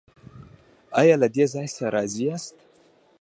ایا 0.99 1.15
له 1.21 1.27
دې 1.35 1.45
ځای 1.53 1.67
راضي 1.95 2.21
یاست؟ 2.27 2.55